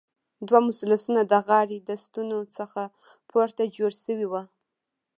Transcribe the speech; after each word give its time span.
دوه 0.47 0.59
مثلثونه 0.67 1.21
د 1.25 1.33
غاړې 1.47 1.77
د 1.89 1.91
ستنو 2.03 2.39
څخه 2.57 2.81
پورته 3.29 3.63
جوړ 3.77 3.91
شوي 4.03 4.27
وو. 4.31 4.43